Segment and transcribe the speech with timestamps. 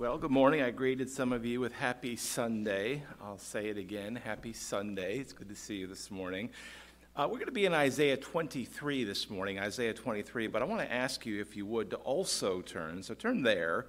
[0.00, 0.62] Well, good morning.
[0.62, 3.02] I greeted some of you with Happy Sunday.
[3.22, 5.18] I'll say it again Happy Sunday.
[5.18, 6.48] It's good to see you this morning.
[7.14, 10.80] Uh, we're going to be in Isaiah 23 this morning, Isaiah 23, but I want
[10.80, 13.02] to ask you, if you would, to also turn.
[13.02, 13.88] So turn there,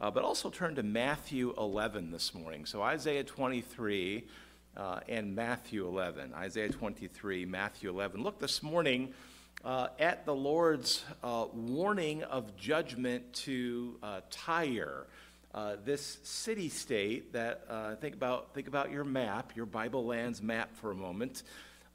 [0.00, 2.66] uh, but also turn to Matthew 11 this morning.
[2.66, 4.26] So Isaiah 23
[4.76, 6.34] uh, and Matthew 11.
[6.34, 8.20] Isaiah 23, Matthew 11.
[8.20, 9.14] Look this morning.
[9.64, 15.06] Uh, at the Lord's uh, warning of judgment to uh, Tyre
[15.54, 20.42] uh, this city state that uh, think about think about your map, your Bible lands
[20.42, 21.42] map for a moment.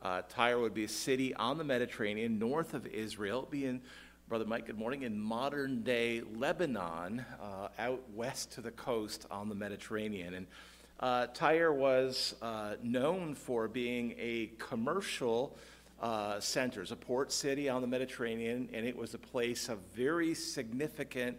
[0.02, 3.40] Uh, Tyre would be a city on the Mediterranean, north of Israel.
[3.40, 3.82] It'd be in
[4.30, 5.04] Brother Mike, good morning.
[5.04, 10.48] In modern day Lebanon, uh, out west to the coast on the Mediterranean, and
[11.00, 15.58] uh, Tyre was uh, known for being a commercial
[16.40, 21.38] center, a port city on the Mediterranean, and it was a place of very significant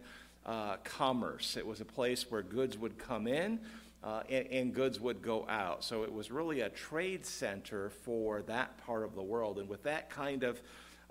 [0.49, 1.55] uh, commerce.
[1.57, 3.59] It was a place where goods would come in
[4.03, 5.83] uh, and, and, goods would go out.
[5.83, 9.59] So it was really a trade center for that part of the world.
[9.59, 10.59] And with that kind of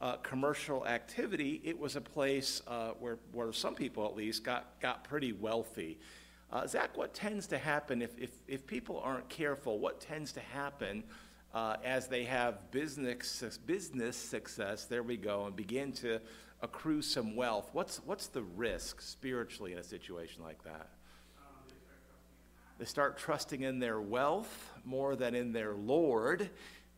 [0.01, 4.81] uh, commercial activity, it was a place uh, where, where some people at least got,
[4.81, 5.99] got pretty wealthy.
[6.51, 9.79] Uh, Zach, what tends to happen if, if, if people aren't careful?
[9.79, 11.05] What tends to happen
[11.55, 14.87] uh, as they have business, business success?
[14.87, 16.21] There we go, and begin to
[16.61, 17.71] accrue some wealth.
[17.73, 20.89] What's, what's the risk spiritually in a situation like that?
[22.79, 26.49] They start trusting in their wealth more than in their Lord.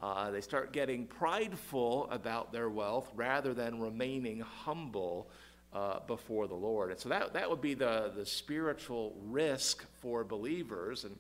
[0.03, 5.31] Uh, they start getting prideful about their wealth rather than remaining humble
[5.73, 6.91] uh, before the Lord.
[6.91, 11.05] And so that, that would be the, the spiritual risk for believers.
[11.05, 11.17] And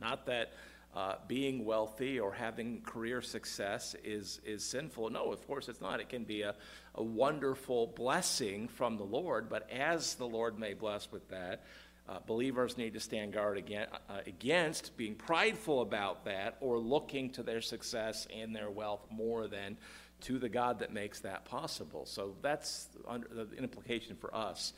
[0.00, 0.52] not that
[0.94, 5.10] uh, being wealthy or having career success is, is sinful.
[5.10, 6.00] No, of course it's not.
[6.00, 6.54] It can be a,
[6.94, 11.64] a wonderful blessing from the Lord, but as the Lord may bless with that,
[12.08, 17.30] uh, believers need to stand guard against, uh, against being prideful about that or looking
[17.30, 19.76] to their success and their wealth more than
[20.22, 22.04] to the God that makes that possible.
[22.06, 24.72] So that's the implication for us.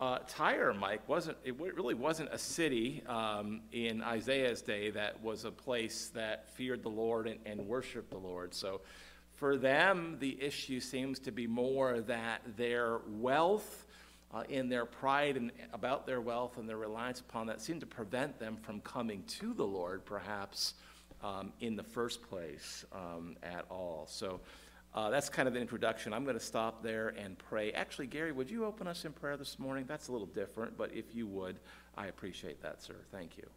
[0.00, 5.44] Uh, Tyre, Mike, wasn't it really wasn't a city um, in Isaiah's day that was
[5.44, 8.52] a place that feared the Lord and, and worshiped the Lord.
[8.52, 8.80] So,
[9.34, 13.86] for them, the issue seems to be more that their wealth,
[14.34, 17.86] uh, in their pride and about their wealth and their reliance upon that, seemed to
[17.86, 20.74] prevent them from coming to the Lord, perhaps
[21.22, 24.06] um, in the first place um, at all.
[24.10, 24.40] So.
[24.94, 26.12] Uh, that's kind of the introduction.
[26.12, 27.72] I'm going to stop there and pray.
[27.72, 29.86] Actually, Gary, would you open us in prayer this morning?
[29.88, 31.60] That's a little different, but if you would,
[31.96, 32.96] I appreciate that, sir.
[33.10, 33.48] Thank you.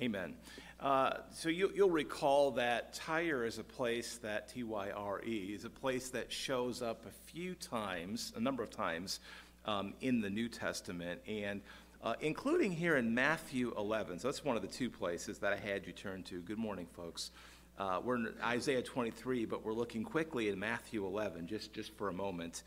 [0.00, 0.34] Amen.
[0.78, 5.52] Uh, so you, will recall that Tyre is a place that T Y R E
[5.52, 9.18] is a place that shows up a few times, a number of times,
[9.64, 11.60] um, in the New Testament, and
[12.04, 14.20] uh, including here in Matthew 11.
[14.20, 16.40] So that's one of the two places that I had you turn to.
[16.42, 17.32] Good morning, folks.
[17.76, 22.08] Uh, we're in Isaiah 23, but we're looking quickly in Matthew 11, just, just for
[22.08, 22.62] a moment.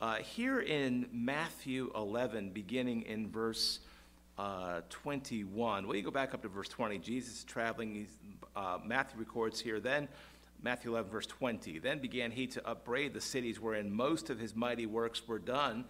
[0.00, 3.80] Uh, here in Matthew 11, beginning in verse
[4.38, 5.86] uh, 21.
[5.86, 6.98] Well, you go back up to verse 20.
[6.98, 8.06] Jesus is traveling.
[8.54, 9.80] Uh, Matthew records here.
[9.80, 10.08] Then,
[10.62, 11.78] Matthew 11, verse 20.
[11.78, 15.84] Then began he to upbraid the cities wherein most of his mighty works were done,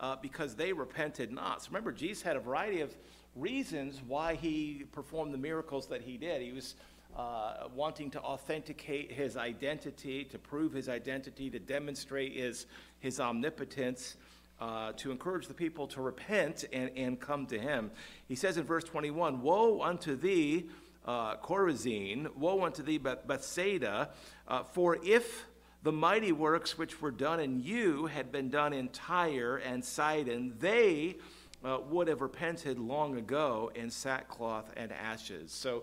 [0.00, 1.62] uh, because they repented not.
[1.62, 2.94] So remember, Jesus had a variety of
[3.36, 6.42] reasons why he performed the miracles that he did.
[6.42, 6.74] He was
[7.16, 12.66] uh, wanting to authenticate his identity, to prove his identity, to demonstrate his,
[13.00, 14.16] his omnipotence
[14.62, 17.90] uh, to encourage the people to repent and, and come to him.
[18.28, 20.68] He says in verse 21 Woe unto thee,
[21.04, 24.10] uh, Chorazin, woe unto thee, Bethsaida,
[24.46, 25.46] uh, for if
[25.82, 30.54] the mighty works which were done in you had been done in Tyre and Sidon,
[30.60, 31.16] they
[31.64, 35.50] uh, would have repented long ago in sackcloth and ashes.
[35.50, 35.82] So,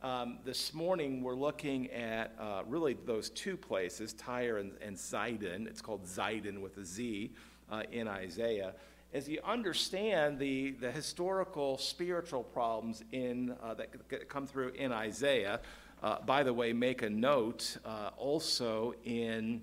[0.00, 5.66] um, this morning we're looking at uh, really those two places, Tyre and, and Zidon.
[5.66, 7.32] It's called Zidon with a Z
[7.70, 8.74] uh, in Isaiah,
[9.12, 15.60] as you understand the, the historical spiritual problems in, uh, that come through in Isaiah.
[16.02, 19.62] Uh, by the way, make a note uh, also in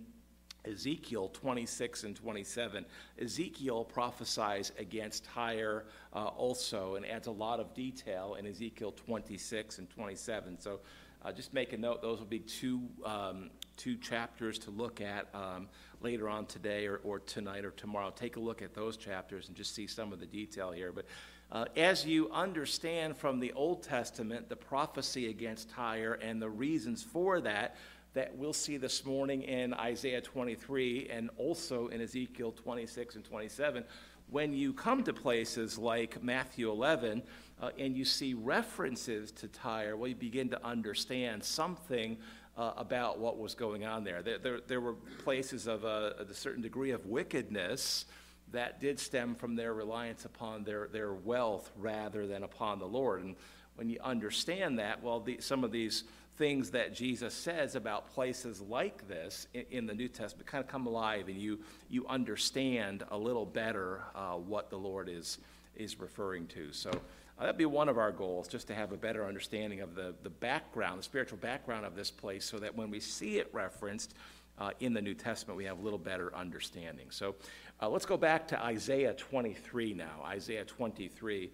[0.68, 2.86] Ezekiel 26 and 27.
[3.22, 9.80] Ezekiel prophesies against Tyre uh, also and adds a lot of detail in Ezekiel 26
[9.80, 10.60] and 27.
[10.60, 10.80] So
[11.24, 15.28] uh, just make a note, those will be two, um, two chapters to look at
[15.34, 15.68] um,
[16.02, 18.12] later on today or, or tonight or tomorrow.
[18.16, 20.92] Take a look at those chapters and just see some of the detail here.
[20.92, 21.06] But
[21.52, 27.04] uh, as you understand from the Old Testament the prophecy against Tyre and the reasons
[27.04, 27.76] for that,
[28.14, 33.84] that we'll see this morning in Isaiah 23 and also in Ezekiel 26 and 27,
[34.30, 37.22] when you come to places like Matthew 11
[37.62, 42.18] uh, and you see references to Tyre, well, you begin to understand something
[42.58, 44.22] uh, about what was going on there.
[44.22, 44.94] There, there, there were
[45.24, 48.06] places of a, a, certain degree of wickedness
[48.52, 53.24] that did stem from their reliance upon their, their wealth rather than upon the Lord.
[53.24, 53.36] And
[53.76, 56.06] when you understand that, well, the, some of these
[56.38, 60.70] things that Jesus says about places like this in, in, the New Testament kind of
[60.70, 61.60] come alive and you,
[61.90, 65.40] you understand a little better uh, what the Lord is,
[65.76, 66.72] is referring to.
[66.72, 66.92] So
[67.38, 70.14] uh, that'd be one of our goals, just to have a better understanding of the,
[70.24, 74.14] the background, the spiritual background of this place, so that when we see it referenced
[74.58, 77.08] uh, in the New Testament, we have a little better understanding.
[77.10, 77.36] So
[77.82, 80.22] uh, let's go back to Isaiah 23 now.
[80.26, 81.52] Isaiah 23.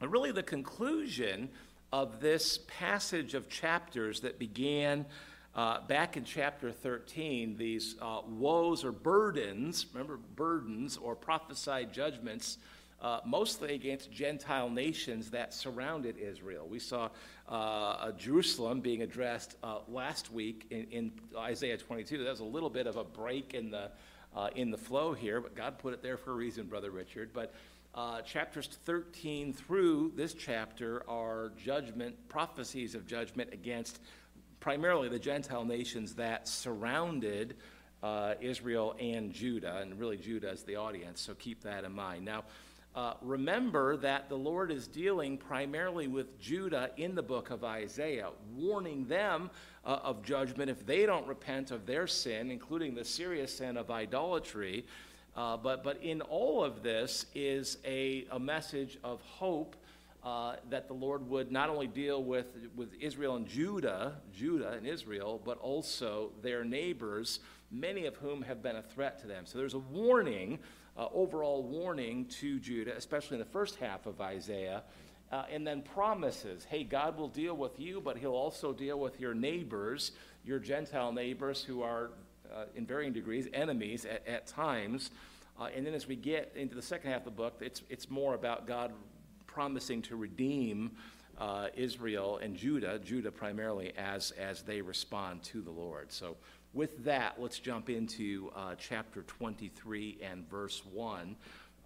[0.00, 1.50] And really, the conclusion
[1.92, 5.06] of this passage of chapters that began
[5.54, 12.58] uh, back in chapter 13, these uh, woes or burdens, remember, burdens or prophesied judgments,
[13.00, 16.66] uh, mostly against Gentile nations that surrounded Israel.
[16.68, 17.10] We saw
[17.48, 22.24] uh, Jerusalem being addressed uh, last week in, in, Isaiah 22.
[22.24, 23.90] That was a little bit of a break in the,
[24.34, 27.30] uh, in the flow here, but God put it there for a reason, Brother Richard.
[27.32, 27.54] But
[27.94, 34.00] uh, chapters 13 through this chapter are judgment, prophecies of judgment against
[34.60, 37.56] primarily the Gentile nations that surrounded
[38.02, 42.24] uh, Israel and Judah, and really Judah as the audience, so keep that in mind.
[42.24, 42.44] Now,
[42.96, 48.30] uh, remember that the Lord is dealing primarily with Judah in the book of Isaiah,
[48.54, 49.50] warning them
[49.84, 53.90] uh, of judgment if they don't repent of their sin, including the serious sin of
[53.90, 54.86] idolatry.
[55.36, 59.76] Uh, but, but in all of this is a, a message of hope
[60.24, 64.86] uh, that the Lord would not only deal with, with Israel and Judah, Judah and
[64.86, 67.40] Israel, but also their neighbors,
[67.70, 69.44] many of whom have been a threat to them.
[69.44, 70.58] So there's a warning,
[70.96, 74.82] uh, overall warning to Judah, especially in the first half of Isaiah,
[75.32, 79.20] uh, and then promises hey, God will deal with you, but He'll also deal with
[79.20, 80.12] your neighbors,
[80.44, 82.10] your Gentile neighbors who are
[82.54, 85.10] uh, in varying degrees, enemies at, at times.
[85.58, 88.10] Uh, and then as we get into the second half of the book, it's, it's
[88.10, 88.92] more about God
[89.46, 90.92] promising to redeem
[91.38, 96.12] uh, Israel and Judah, Judah primarily, as, as they respond to the Lord.
[96.12, 96.36] So,
[96.72, 101.36] with that, let's jump into uh, chapter 23 and verse 1.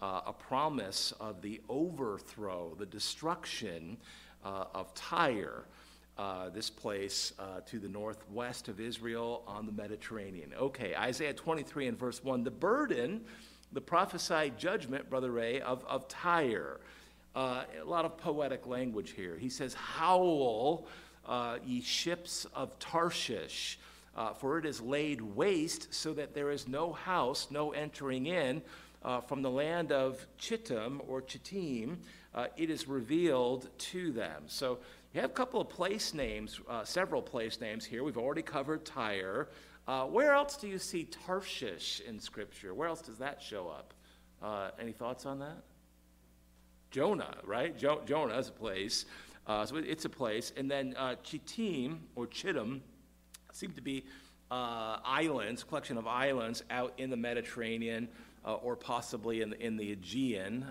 [0.03, 3.97] Uh, a promise of the overthrow, the destruction
[4.45, 5.65] uh, of Tyre
[6.21, 10.53] uh, this place uh, to the northwest of Israel on the Mediterranean.
[10.55, 12.45] Okay, Isaiah 23 and verse 1.
[12.45, 13.23] The burden,
[13.73, 16.79] the prophesied judgment, Brother Ray, of, of Tyre.
[17.35, 19.39] Uh, a lot of poetic language here.
[19.39, 20.87] He says, Howl,
[21.25, 23.79] uh, ye ships of Tarshish,
[24.17, 28.63] uh, for it is laid waste so that there is no house, no entering in.
[29.03, 31.97] Uh, from the land of Chittim or Chittim,
[32.57, 34.43] it is revealed to them.
[34.47, 34.79] So
[35.13, 38.05] you have a couple of place names, uh, several place names here.
[38.05, 39.49] We've already covered Tyre.
[39.89, 42.75] Uh, where else do you see Tarshish in Scripture?
[42.75, 43.93] Where else does that show up?
[44.41, 45.65] Uh, any thoughts on that?
[46.93, 47.77] Jonah, right?
[47.77, 49.05] Jo- Jonah is a place.
[49.49, 50.53] Uh, so it's a place.
[50.57, 52.81] And then uh, Chittim or Chittim
[53.53, 54.05] seem to be
[54.51, 58.09] uh, islands, collection of islands out in the Mediterranean
[58.45, 60.65] or possibly in the, in the Aegean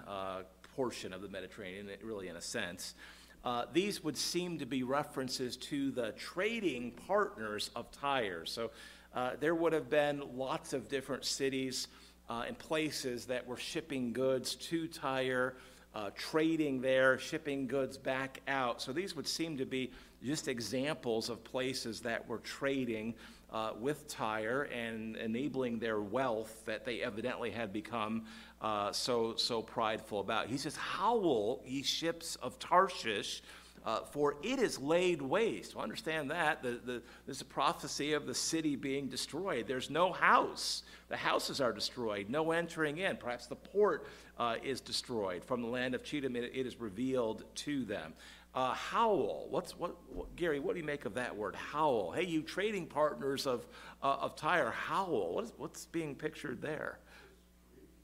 [0.76, 2.96] portion of the Mediterranean, really in a sense.
[3.44, 8.46] Uh, these would seem to be references to the trading partners of Tyre.
[8.46, 8.72] So
[9.16, 11.88] uh, there would have been lots of different cities
[12.30, 15.56] uh, and places that were shipping goods to Tyre,
[15.96, 18.82] uh, trading there, shipping goods back out.
[18.82, 19.92] So these would seem to be
[20.24, 23.14] just examples of places that were trading
[23.52, 28.26] uh, with Tyre and enabling their wealth that they evidently had become
[28.62, 30.48] uh, so, so prideful about.
[30.48, 33.42] He says, Howl, ye ships of Tarshish,
[33.86, 35.74] uh, for it is laid waste.
[35.74, 36.62] Well, understand that.
[36.62, 39.68] The, the, there's a prophecy of the city being destroyed.
[39.68, 40.84] There's no house.
[41.08, 43.18] The houses are destroyed, no entering in.
[43.18, 44.06] Perhaps the port
[44.38, 45.44] uh, is destroyed.
[45.44, 48.14] From the land of Chittim, it, it is revealed to them.
[48.56, 49.46] Uh, howl.
[49.52, 50.60] What's what, what, Gary?
[50.60, 52.12] What do you make of that word, howl?
[52.12, 53.68] Hey, you trading partners of
[54.02, 55.36] uh, of Tyre, howl.
[55.36, 56.98] What is, what's being pictured there?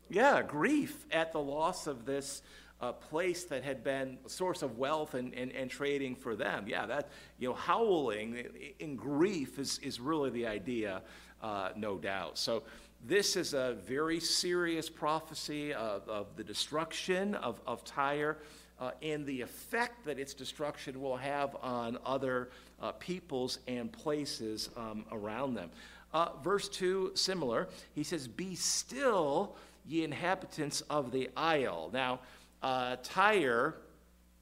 [0.08, 2.44] Yeah, grief at the loss of this
[2.80, 6.66] uh, place that had been a source of wealth and, and, and trading for them.
[6.68, 7.10] Yeah, that
[7.40, 8.46] you know, howling
[8.78, 11.02] in grief is is really the idea,
[11.42, 12.38] uh, no doubt.
[12.38, 12.64] So.
[13.08, 18.40] This is a very serious prophecy of, of the destruction of, of Tyre
[18.79, 22.50] uh, and the effect that its destruction will have on other
[22.82, 25.70] uh, peoples and places um, around them.
[26.13, 27.67] Uh, verse 2, similar.
[27.94, 29.55] He says, Be still,
[29.88, 31.89] ye inhabitants of the isle.
[31.94, 32.20] Now,
[32.63, 33.75] uh, Tyre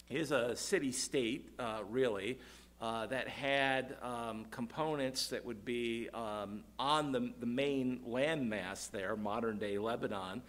[0.09, 2.37] is a city state, uh, really.
[2.81, 9.15] Uh, that had um, components that would be um, on the, the main landmass there,
[9.15, 10.41] modern day Lebanon,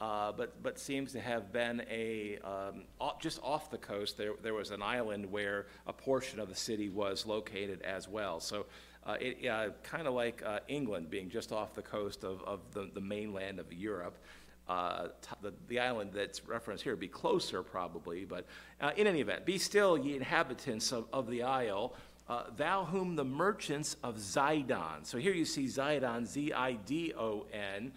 [0.00, 4.32] uh, but, but seems to have been a, um, off, just off the coast, there,
[4.42, 8.40] there was an island where a portion of the city was located as well.
[8.40, 8.66] So
[9.06, 12.60] uh, it, uh, kind of like uh, England being just off the coast of, of
[12.72, 14.16] the, the mainland of Europe.
[14.68, 18.46] Uh, t- the, the island that's referenced here would be closer probably, but
[18.80, 21.92] uh, in any event, be still, ye inhabitants of, of the isle,
[22.56, 25.04] thou whom the merchants of Zidon.
[25.04, 27.90] So here you see Zidon, Z I D O N.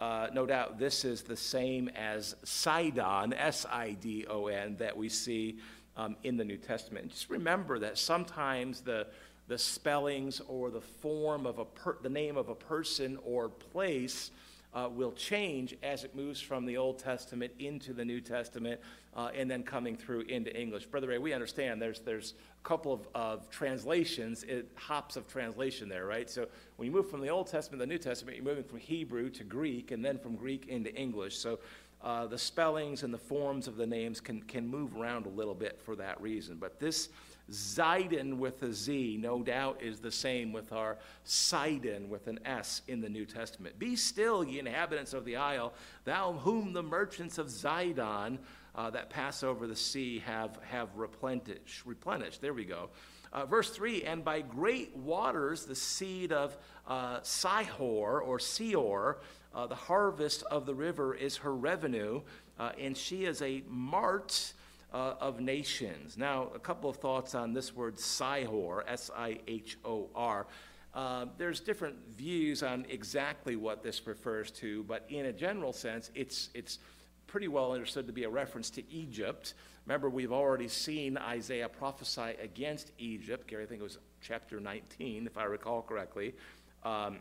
[0.00, 4.96] Uh, no doubt this is the same as Sidon, S I D O N, that
[4.96, 5.58] we see
[5.94, 7.10] um, in the New Testament.
[7.10, 9.06] Just remember that sometimes the,
[9.46, 14.30] the spellings or the form of a per, the name of a person or place
[14.72, 18.80] uh, will change as it moves from the Old Testament into the New Testament
[19.14, 20.86] uh, and then coming through into English.
[20.86, 26.06] Brother Ray, we understand there's, there's couple of, of translations, it, hops of translation there,
[26.06, 26.28] right?
[26.28, 28.78] So when you move from the Old Testament to the New Testament, you're moving from
[28.78, 31.38] Hebrew to Greek and then from Greek into English.
[31.38, 31.58] So
[32.02, 35.54] uh, the spellings and the forms of the names can, can move around a little
[35.54, 36.56] bit for that reason.
[36.56, 37.08] But this
[37.50, 42.82] Zidon with a Z, no doubt, is the same with our Sidon with an S
[42.88, 43.78] in the New Testament.
[43.78, 45.72] Be still, ye inhabitants of the isle,
[46.04, 48.38] thou whom the merchants of Zidon
[48.74, 51.84] uh, that pass over the sea have, have replenished.
[51.84, 52.40] replenished.
[52.40, 52.90] There we go.
[53.32, 59.16] Uh, verse 3 And by great waters, the seed of uh, Sihor or Seor,
[59.54, 62.20] uh, the harvest of the river is her revenue,
[62.58, 64.52] uh, and she is a mart
[64.92, 66.16] uh, of nations.
[66.16, 70.46] Now, a couple of thoughts on this word Sihor, S I H O R.
[70.92, 76.10] Uh, there's different views on exactly what this refers to, but in a general sense,
[76.16, 76.80] it's, it's
[77.30, 79.54] pretty well understood to be a reference to Egypt.
[79.86, 83.46] Remember, we've already seen Isaiah prophesy against Egypt.
[83.46, 86.34] Gary, I think it was chapter 19, if I recall correctly.
[86.82, 87.18] Um,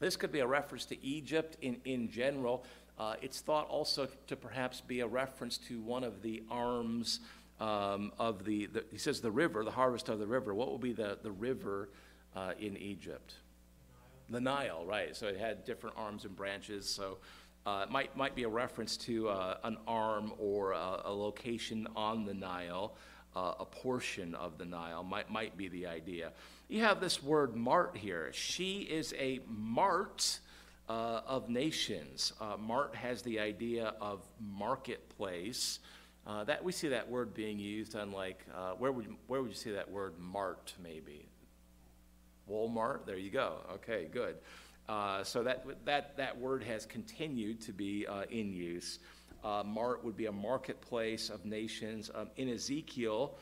[0.00, 2.64] this could be a reference to Egypt in, in general.
[2.98, 7.20] Uh, it's thought also to perhaps be a reference to one of the arms
[7.60, 10.54] um, of the, the, he says the river, the harvest of the river.
[10.54, 11.90] What will be the, the river
[12.34, 13.34] uh, in Egypt?
[14.30, 15.14] The Nile, right.
[15.14, 16.88] So it had different arms and branches.
[16.88, 17.18] So
[17.66, 22.24] uh, might, might be a reference to uh, an arm or a, a, location on
[22.26, 22.94] the Nile,
[23.34, 26.32] uh, a portion of the Nile, might, might be the idea.
[26.68, 28.30] You have this word mart here.
[28.32, 30.40] She is a mart
[30.88, 32.34] uh, of nations.
[32.40, 35.78] Uh, mart has the idea of marketplace.
[36.26, 38.46] Uh, that we see that word being used on like
[38.78, 41.28] where would where would you see that word mart maybe?
[42.50, 43.06] Walmart.
[43.06, 43.56] There you go.
[43.74, 44.36] Okay, good.
[44.88, 48.98] Uh, so that that that word has continued to be uh, in use.
[49.64, 52.10] mart would be a marketplace of nations.
[52.14, 53.36] Um, in Ezekiel.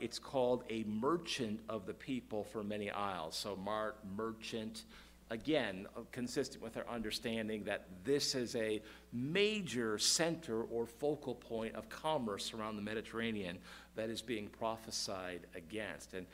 [0.00, 3.36] it's called a merchant of the people for many isles.
[3.36, 4.84] So, mart, merchant,
[5.30, 11.74] again, uh, consistent with our understanding that this is a major center or focal point
[11.74, 13.58] of commerce around the Mediterranean
[13.94, 16.14] that is being prophesied against.
[16.14, 16.26] And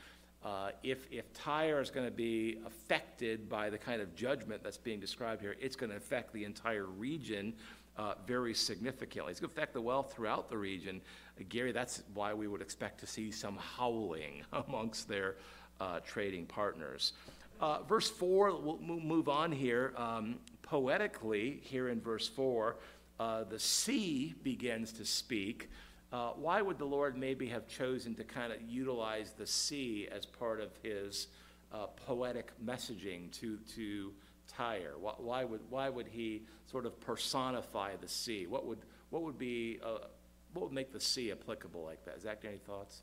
[0.47, 4.77] uh, if, if Tyre is going to be affected by the kind of judgment that's
[4.77, 7.53] being described here, it's going to affect the entire region
[7.97, 9.31] uh, very significantly.
[9.31, 11.01] It's going to affect the wealth throughout the region.
[11.37, 15.35] Uh, Gary, that's why we would expect to see some howling amongst their
[15.81, 17.11] uh, trading partners.
[17.59, 19.93] Uh, verse 4, we'll move on here.
[19.97, 22.77] Um, poetically, here in verse 4,
[23.19, 25.69] uh, the sea begins to speak.
[26.11, 30.25] Uh, why would the Lord maybe have chosen to kind of utilize the sea as
[30.25, 31.27] part of his
[31.73, 34.13] uh, poetic messaging to, to
[34.47, 34.93] Tyre?
[34.99, 38.47] Why, why, would, why would he sort of personify the sea?
[38.47, 40.07] What would, what would be, uh,
[40.53, 42.21] what would make the sea applicable like that?
[42.21, 43.01] Zach, any thoughts?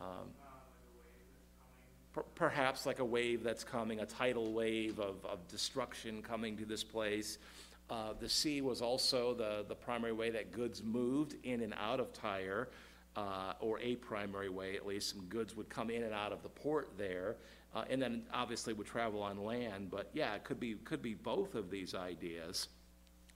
[0.00, 0.30] Um,
[2.34, 6.82] perhaps like a wave that's coming, a tidal wave of, of destruction coming to this
[6.82, 7.38] place.
[7.88, 12.00] Uh, the sea was also the, the primary way that goods moved in and out
[12.00, 12.68] of Tyre.
[13.16, 15.10] uh, or a primary way at least.
[15.10, 17.36] Some goods would come in and out of the port there,
[17.74, 19.90] uh, and then obviously would travel on land.
[19.90, 22.68] But yeah, it could be, could be both of these ideas.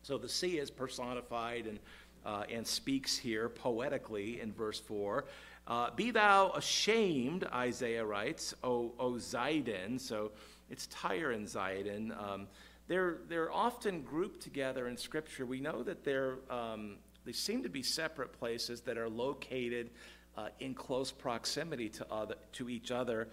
[0.02, 1.78] So the sea is personified and,
[2.25, 5.25] uh, and speaks here poetically in verse 4.
[5.66, 10.00] Uh, Be thou ashamed, Isaiah writes, O, o Zidon.
[10.00, 10.33] So
[10.71, 12.12] it's Tyre and Zidon.
[12.19, 12.49] Um,
[12.90, 15.47] they're, they're often grouped together in Scripture.
[15.47, 19.90] We know that they're, um, they seem to be separate places that are located
[20.37, 23.28] uh, in close proximity to, other, to each other.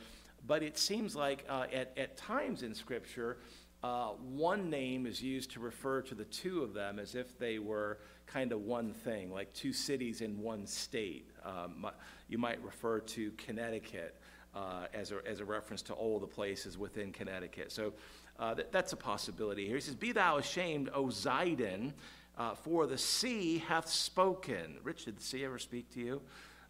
[0.45, 3.39] But it seems like uh, at, at times in Scripture,
[3.83, 7.57] uh, one name is used to refer to the two of them as if they
[7.57, 7.97] were
[8.27, 11.31] kind of one thing, like two cities in one state.
[11.43, 11.87] Um,
[12.27, 14.21] you might refer to Connecticut
[14.55, 17.71] uh, as, a, as a reference to all the places within Connecticut.
[17.71, 17.93] So
[18.39, 19.75] uh, that, that's a possibility here.
[19.75, 21.93] He says, Be thou ashamed, O Zidon,
[22.37, 24.77] uh, for the sea hath spoken.
[24.83, 26.21] Rich, did the sea ever speak to you?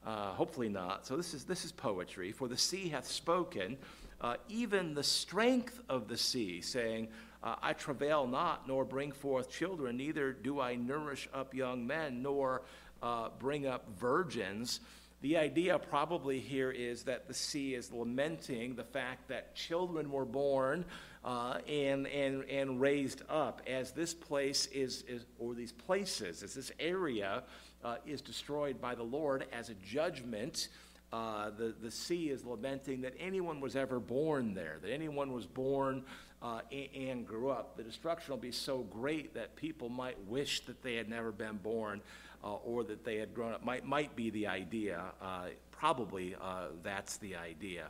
[0.05, 1.05] Uh, hopefully not.
[1.05, 2.31] So this is, this is poetry.
[2.31, 3.77] For the sea hath spoken,
[4.21, 7.09] uh, even the strength of the sea, saying,
[7.43, 12.21] uh, I travail not, nor bring forth children, neither do I nourish up young men,
[12.21, 12.63] nor
[13.03, 14.79] uh, bring up virgins.
[15.21, 20.25] The idea probably here is that the sea is lamenting the fact that children were
[20.25, 20.85] born
[21.25, 26.53] uh, and, and, and raised up as this place is, is or these places, as
[26.53, 27.43] this area
[27.83, 30.67] uh, is destroyed by the Lord as a judgment.
[31.11, 35.47] Uh, the, the sea is lamenting that anyone was ever born there, that anyone was
[35.47, 36.03] born
[36.43, 37.75] uh, and, and, grew up.
[37.75, 41.57] The destruction will be so great that people might wish that they had never been
[41.57, 42.01] born
[42.43, 43.63] uh, or that they had grown up.
[43.63, 45.01] Might, might be the idea.
[45.21, 47.87] Uh, probably uh, that's the idea.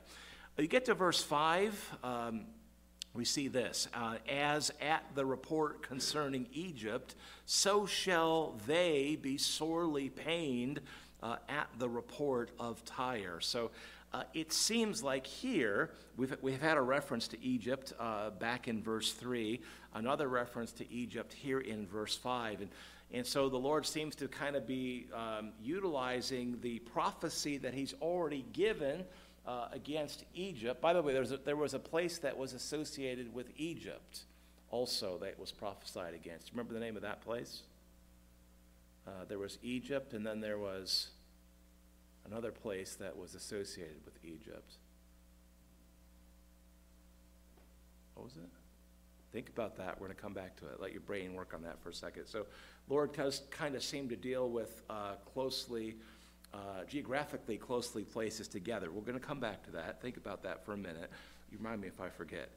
[0.58, 1.98] You get to verse 5.
[2.04, 2.46] Um,
[3.14, 10.10] we see this uh, as at the report concerning Egypt, so shall they be sorely
[10.10, 10.82] pained
[11.24, 13.40] uh, at the report of Tyre.
[13.42, 13.72] So
[14.14, 18.82] uh, it seems like here we've, we've had a reference to Egypt uh, back in
[18.82, 19.60] verse 3,
[19.96, 22.62] another reference to Egypt here in verse 5.
[22.62, 22.70] And,
[23.14, 27.94] and so the Lord seems to kind of be um, utilizing the prophecy that He's
[28.02, 29.06] already given
[29.46, 30.82] uh, against Egypt.
[30.82, 34.24] By the way, there was, a, there was a place that was associated with Egypt
[34.70, 36.52] also that was prophesied against.
[36.52, 37.62] Remember the name of that place?
[39.08, 41.12] Uh, there was Egypt, and then there was
[42.26, 44.74] another place that was associated with Egypt.
[48.16, 48.57] What was it?
[49.38, 50.02] Think about that.
[50.02, 50.82] We're going to come back to it.
[50.82, 52.26] Let your brain work on that for a second.
[52.26, 52.48] So,
[52.90, 55.96] Lord does kind of seem to deal with uh, closely
[56.56, 58.90] uh, geographically closely places together.
[58.90, 60.02] We're going to come back to that.
[60.02, 61.12] Think about that for a minute.
[61.52, 62.50] You remind me if I forget.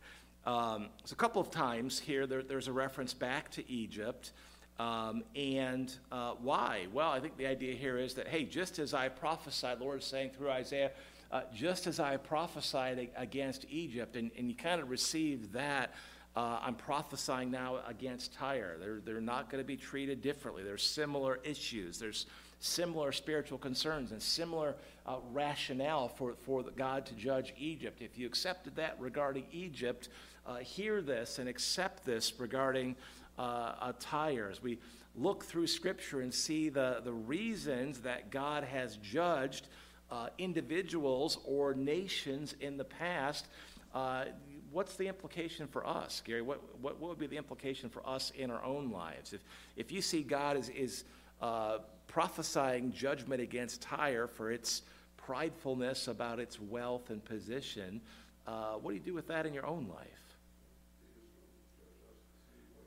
[0.46, 4.32] Um, so, a couple of times here, there, there's a reference back to Egypt.
[4.78, 6.86] Um, and uh, why?
[6.94, 10.06] Well, I think the idea here is that, hey, just as I prophesied, Lord is
[10.06, 10.92] saying through Isaiah,
[11.30, 15.92] uh, just as I prophesied against Egypt, and, and you kind of received that,
[16.36, 18.76] uh, I'm prophesying now against Tyre.
[18.78, 20.62] They're, they're not going to be treated differently.
[20.62, 21.98] There's similar issues.
[21.98, 22.26] There's
[22.60, 28.00] similar spiritual concerns and similar uh, rationale for, for God to judge Egypt.
[28.00, 30.08] If you accepted that regarding Egypt,
[30.46, 32.96] uh, hear this and accept this regarding
[33.38, 34.50] uh, Tyre.
[34.50, 34.78] As we
[35.16, 39.66] look through Scripture and see the, the reasons that God has judged
[40.10, 43.46] uh, individuals or nations in the past,
[43.94, 44.26] uh,
[44.72, 46.42] what's the implication for us, Gary?
[46.42, 49.32] What, what, what, would be the implication for us in our own lives?
[49.32, 49.40] If,
[49.76, 51.04] if you see God is, is
[51.40, 54.82] uh, prophesying judgment against Tyre for its
[55.16, 58.00] pridefulness about its wealth and position.
[58.46, 60.08] Uh, what do you do with that in your own life?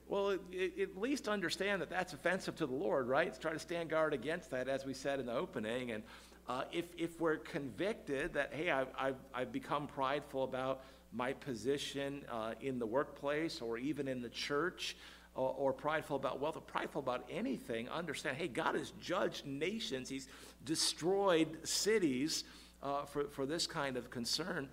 [0.07, 3.39] Well, it, it, at least understand that that's offensive to the Lord, right?
[3.39, 5.91] Try to stand guard against that, as we said in the opening.
[5.91, 6.03] And
[6.47, 10.81] uh, if, if we're convicted that, hey, I've, I've, I've become prideful about
[11.13, 14.95] my position uh, in the workplace or even in the church,
[15.35, 20.09] or, or prideful about wealth or prideful about anything, understand hey, God has judged nations,
[20.09, 20.27] He's
[20.65, 22.43] destroyed cities
[22.81, 24.69] uh, for, for this kind of concern.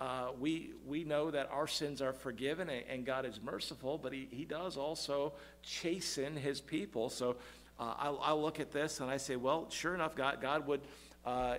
[0.00, 4.14] Uh, we, we know that our sins are forgiven and, and, God is merciful, but
[4.14, 7.10] he, he does also chasten his people.
[7.10, 7.36] So
[7.78, 10.80] uh, I, I look at this and I say, well, sure enough, God, God would,
[11.24, 11.56] uh,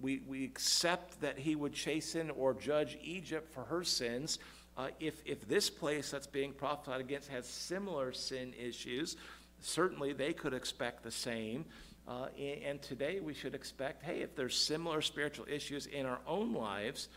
[0.00, 4.38] we, we accept that he would chasten or judge Egypt for her sins.
[4.76, 9.16] Uh, if, if this place that's being prophesied against has similar sin issues,
[9.60, 11.64] certainly they could expect the same.
[12.06, 12.26] Uh,
[12.66, 17.08] and, today we should expect hey, if there's similar spiritual issues in our own lives,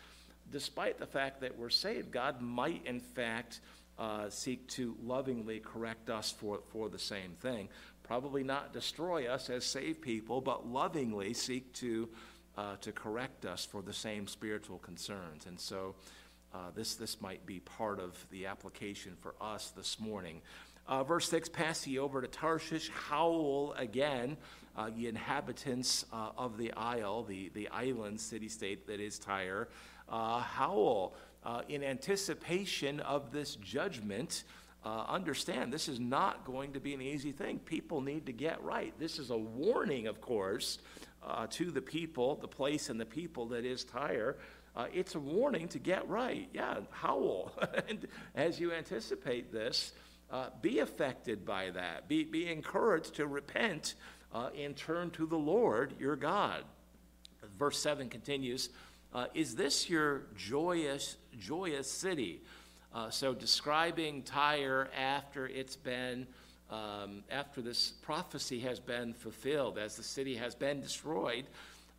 [0.50, 3.60] despite the fact that we're saved, God might in fact
[3.98, 7.68] uh, seek to lovingly correct us for, for the same thing.
[8.08, 12.08] Probably not destroy us as saved people, but lovingly seek to,
[12.56, 15.44] uh, to correct us for the same spiritual concerns.
[15.44, 15.94] And so
[16.54, 20.40] uh, this, this might be part of the application for us this morning.
[20.86, 24.38] Uh, verse 6 Pass ye over to Tarshish, howl again,
[24.74, 29.68] uh, ye inhabitants uh, of the isle, the, the island city state that is Tyre.
[30.08, 34.44] Uh, howl uh, in anticipation of this judgment
[34.84, 37.58] uh, understand this is not going to be an easy thing.
[37.58, 38.94] People need to get right.
[38.98, 40.78] This is a warning, of course,
[41.22, 44.36] uh, to the people, the place and the people that is Tyre.
[44.76, 46.48] Uh, it's a warning to get right.
[46.54, 47.52] Yeah, howl.
[47.88, 49.92] and as you anticipate this,
[50.30, 52.08] uh, be affected by that.
[52.08, 53.94] Be, be encouraged to repent
[54.32, 56.64] uh, and turn to the Lord your God.
[57.58, 58.70] Verse 7 continues
[59.12, 62.42] uh, Is this your joyous, joyous city?
[62.98, 66.26] Uh, so, describing Tyre after it's been,
[66.68, 71.44] um, after this prophecy has been fulfilled, as the city has been destroyed,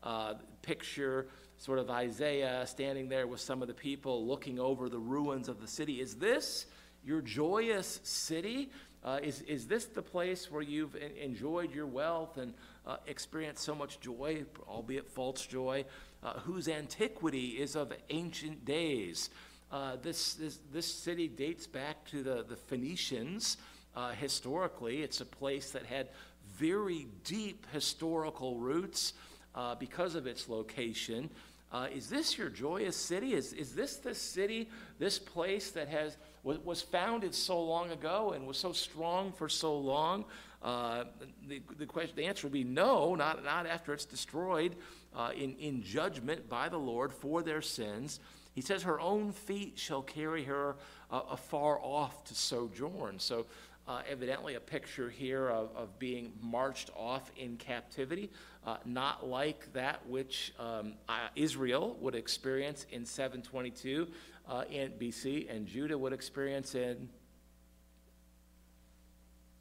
[0.04, 5.00] uh, picture sort of Isaiah standing there with some of the people looking over the
[5.00, 6.02] ruins of the city.
[6.02, 6.66] Is this
[7.06, 8.70] your joyous city?
[9.02, 12.54] Uh, is, is this the place where you've enjoyed your wealth and
[12.86, 15.86] uh, experienced so much joy, albeit false joy,
[16.24, 19.30] uh, whose antiquity is of ancient days?
[19.72, 23.58] Uh, this, this, this city dates back to the, the Phoenicians.
[23.96, 26.10] Uh, historically, it's a place that had
[26.58, 29.14] very deep historical roots
[29.54, 31.30] uh, because of its location.
[31.72, 33.34] Uh, is this your joyous city?
[33.34, 38.32] Is, is this the city, this place that has was, was founded so long ago
[38.32, 40.26] and was so strong for so long?
[40.64, 41.06] Uh,
[41.48, 44.76] the, the, question, the answer would be no, not, not after it's destroyed
[45.16, 48.20] uh, in, in judgment by the Lord for their sins.
[48.60, 50.76] He says, Her own feet shall carry her
[51.10, 53.18] uh, afar off to sojourn.
[53.18, 53.46] So,
[53.88, 58.30] uh, evidently, a picture here of, of being marched off in captivity,
[58.68, 60.96] uh, not like that which um,
[61.38, 64.10] Israel would experience in 722
[64.50, 67.08] uh, in BC and Judah would experience in.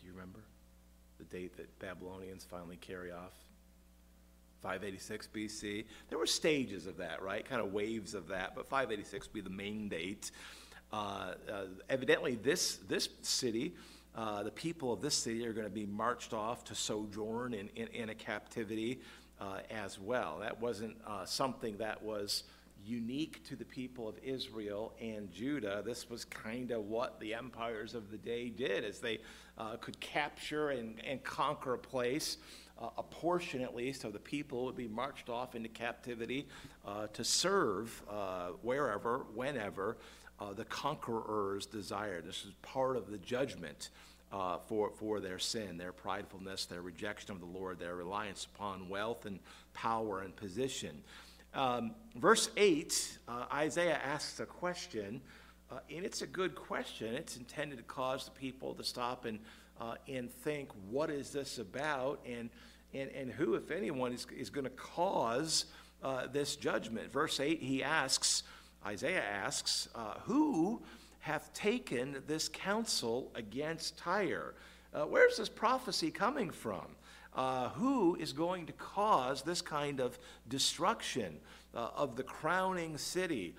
[0.00, 0.40] Do you remember
[1.18, 3.34] the date that Babylonians finally carry off
[4.62, 5.84] 586 BC.
[6.08, 7.44] There were stages of that, right?
[7.44, 10.30] Kind of waves of that, but 586 would be the main date.
[10.92, 13.74] Uh, uh, evidently, this, this city,
[14.14, 17.68] uh, the people of this city are going to be marched off to sojourn in,
[17.76, 19.00] in, in a captivity
[19.40, 20.38] uh, as well.
[20.40, 22.44] That wasn't uh, something that was
[22.84, 25.82] unique to the people of Israel and Judah.
[25.84, 29.18] This was kind of what the empires of the day did as they
[29.58, 32.38] uh, could capture and, and conquer a place
[32.80, 36.46] uh, a portion at least of the people would be marched off into captivity
[36.86, 39.96] uh, to serve uh, wherever, whenever
[40.40, 42.24] uh, the conquerors desired.
[42.26, 43.90] This is part of the judgment
[44.30, 48.88] uh, for, for their sin, their pridefulness, their rejection of the Lord, their reliance upon
[48.88, 49.40] wealth and
[49.74, 51.02] power and position.
[51.54, 55.20] Um, verse 8, uh, Isaiah asks a question,
[55.90, 57.14] and it's a good question.
[57.14, 59.38] It's intended to cause the people to stop and
[59.80, 62.20] uh, and think, what is this about?
[62.26, 62.50] And,
[62.94, 65.66] and, and who, if anyone, is, is going to cause
[66.02, 67.12] uh, this judgment?
[67.12, 68.42] Verse 8, he asks,
[68.86, 70.82] Isaiah asks, uh, who
[71.20, 74.54] hath taken this counsel against Tyre?
[74.94, 76.86] Uh, where's this prophecy coming from?
[77.34, 81.36] Uh, who is going to cause this kind of destruction
[81.74, 83.54] uh, of the crowning city,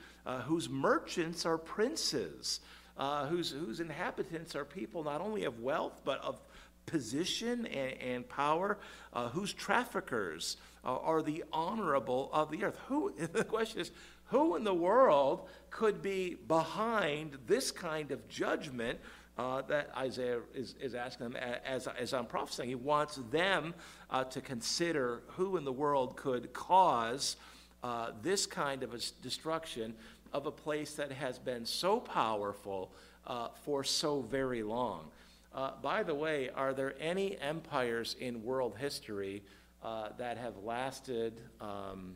[0.45, 2.60] whose merchants are princes?
[3.00, 6.40] Uh, whose, whose inhabitants are people not only of wealth, but of
[6.86, 8.78] position and, and power,
[9.14, 12.78] uh, whose traffickers uh, are the honorable of the earth.
[12.88, 13.92] Who, the question is,
[14.26, 19.00] who in the world could be behind this kind of judgment
[19.38, 21.36] uh, that Isaiah is, is asking them
[21.66, 22.70] as, as I'm prophesying?
[22.70, 23.74] He wants them
[24.10, 27.38] uh, to consider who in the world could cause
[27.82, 29.96] uh, this kind of destruction
[30.34, 32.92] of a place that has been so powerful
[33.28, 35.12] uh, for so very long.
[35.54, 39.44] Uh, by the way, are there any empires in world history
[39.84, 42.15] uh, that have lasted, um,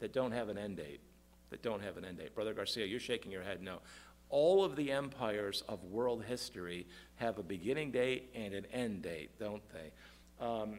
[0.00, 1.00] that don't have an end date?
[1.50, 2.34] That don't have an end date?
[2.34, 3.78] Brother Garcia, you're shaking your head no.
[4.30, 9.38] All of the empires of world history have a beginning date and an end date,
[9.38, 10.44] don't they?
[10.44, 10.78] Um,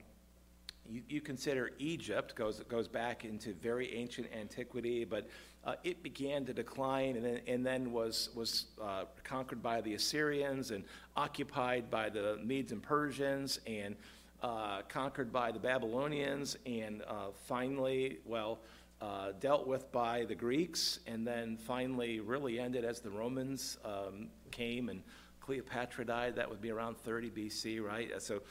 [0.90, 5.30] you, you, consider Egypt goes goes back into very ancient antiquity, but
[5.66, 9.94] uh, it began to decline and then, and then was, was uh, conquered by the
[9.94, 10.84] Assyrians and
[11.16, 13.96] occupied by the Medes and Persians and
[14.42, 18.60] uh, conquered by the Babylonians and uh, finally, well,
[19.02, 24.28] uh, dealt with by the Greeks and then finally really ended as the Romans um,
[24.52, 25.02] came and
[25.40, 26.36] Cleopatra died.
[26.36, 28.10] That would be around 30 BC, right?
[28.22, 28.42] So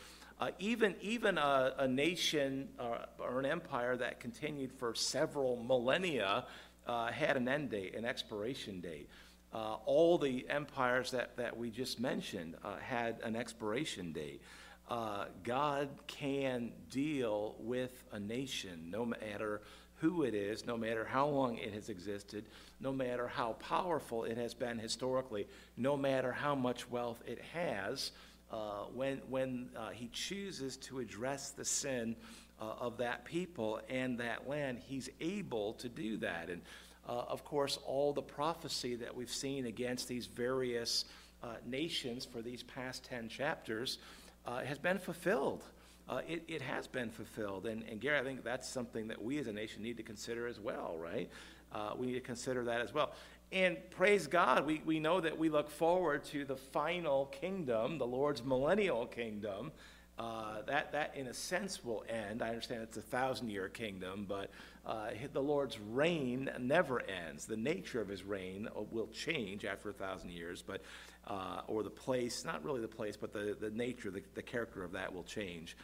[0.42, 6.44] Uh, even even a, a nation uh, or an empire that continued for several millennia
[6.86, 9.08] uh, had an end date, an expiration date.
[9.54, 14.40] Uh, all the empires that, that we just mentioned uh, had an expiration date.
[14.88, 19.60] Uh, God can deal with a nation no matter
[19.96, 22.44] who it is, no matter how long it has existed,
[22.80, 28.10] no matter how powerful it has been historically, no matter how much wealth it has,
[28.50, 32.16] uh, when, when uh, he chooses to address the sin
[32.62, 36.48] uh, of that people and that land, he's able to do that.
[36.48, 36.62] And
[37.08, 41.04] uh, of course, all the prophecy that we've seen against these various
[41.42, 43.98] uh, nations for these past 10 chapters
[44.46, 45.64] uh, has been fulfilled.
[46.08, 47.66] Uh, it, it has been fulfilled.
[47.66, 50.46] And, and Gary, I think that's something that we as a nation need to consider
[50.46, 51.28] as well, right?
[51.72, 53.12] Uh, we need to consider that as well.
[53.50, 58.06] And praise God, we, we know that we look forward to the final kingdom, the
[58.06, 59.72] Lord's millennial kingdom.
[60.18, 62.42] Uh, that, that, in a sense, will end.
[62.42, 64.50] I understand it's a thousand year kingdom, but
[64.86, 67.46] uh, the Lord's reign never ends.
[67.46, 70.82] The nature of his reign uh, will change after a thousand years, but
[71.26, 74.84] uh, or the place, not really the place, but the, the nature, the, the character
[74.84, 75.76] of that will change.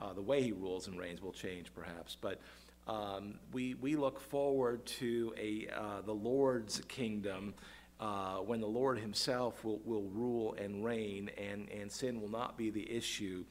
[0.00, 2.16] Uh, the way he rules and reigns will change, perhaps.
[2.20, 2.40] But
[2.86, 7.54] um, we, we look forward to a, uh, the Lord's kingdom
[7.98, 12.58] uh, when the Lord himself will, will rule and reign, and, and sin will not
[12.58, 13.44] be the issue.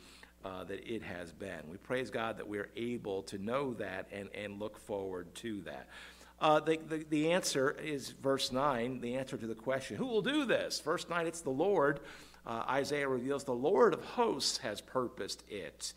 [0.46, 1.60] Uh, that it has been.
[1.72, 5.88] We praise God that we're able to know that and, and look forward to that.
[6.40, 10.22] Uh, the, the, the, answer is verse 9, the answer to the question, who will
[10.22, 10.80] do this?
[10.82, 12.00] Verse 9, it's the Lord.
[12.46, 15.94] Uh, Isaiah reveals the Lord of hosts has purposed it.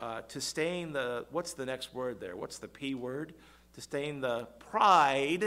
[0.00, 2.34] Uh, to stain the, what's the next word there?
[2.34, 3.34] What's the P word?
[3.74, 5.44] To stain the pride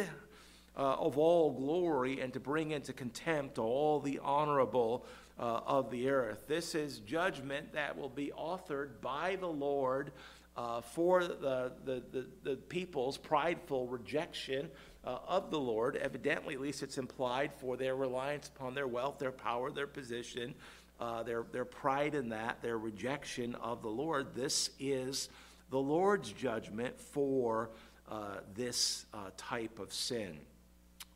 [0.78, 5.06] uh, of all glory and to bring into contempt all the honorable
[5.40, 6.48] uh, of the earth.
[6.48, 10.12] This is judgment that will be authored by the Lord
[10.58, 14.70] uh, for the, the, the, the, people's prideful rejection
[15.04, 15.98] uh, of the Lord.
[15.98, 20.56] Evidently, at least it's implied, for their reliance upon their wealth, their power, their position,
[21.02, 24.34] uh, their, their pride in that, their rejection of the Lord.
[24.34, 25.28] This is
[25.70, 27.72] the Lord's judgment for
[28.10, 30.38] uh, this uh, type of sin.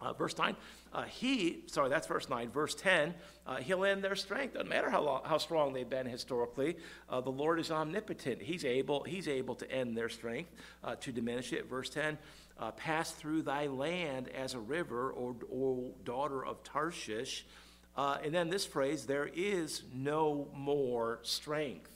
[0.02, 0.56] Uh, verse 9,
[0.94, 2.50] uh, he, sorry, that's verse 9.
[2.52, 3.14] Verse 10,
[3.46, 4.54] uh, he'll end their strength.
[4.54, 6.78] Doesn't matter how, long, how strong they've been historically.
[7.10, 8.42] Uh, the Lord is omnipotent.
[8.42, 10.52] He's able, he's able to end their strength,
[10.84, 11.70] uh, to diminish it.
[11.70, 12.18] Verse 10,
[12.60, 17.46] uh, pass through thy land as a river, or, or daughter of Tarshish.
[17.98, 21.92] and then this phrase, there is no more strength.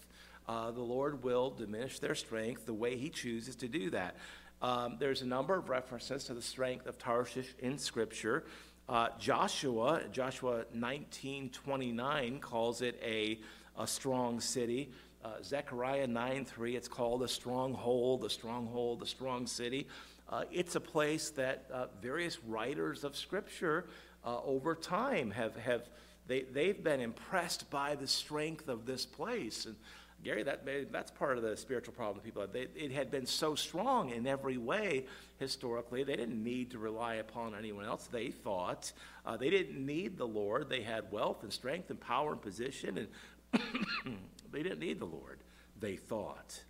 [0.48, 4.18] the Lord will diminish their strength the way he chooses to do that.
[4.64, 8.46] Um, there's a number of references to the strength of Tarshish in Scripture.
[8.88, 13.40] Uh, Joshua, Joshua 19:29 calls it a,
[13.78, 14.90] a strong city.
[15.24, 19.86] Uh, Zechariah 9:3, it's called a stronghold, a stronghold, a strong city.
[20.30, 23.88] Uh, it's a place that uh, various writers of Scripture
[24.24, 25.90] uh, over time have, have
[26.26, 29.66] they, they've been impressed by the strength of this place.
[29.66, 29.76] And
[30.24, 32.46] Gary, that that's part of the spiritual problem of people.
[32.52, 35.06] They, it had been so strong in every way
[35.40, 36.04] historically.
[36.04, 38.08] They didn't need to rely upon anyone else.
[38.08, 38.92] They thought
[39.26, 40.70] uh, they didn't need the Lord.
[40.70, 43.08] They had wealth and strength and power and position,
[43.54, 44.18] and
[44.52, 45.40] they didn't need the Lord.
[45.80, 46.64] They thought.